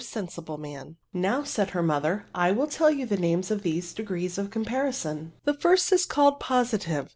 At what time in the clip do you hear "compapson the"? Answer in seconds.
4.49-5.53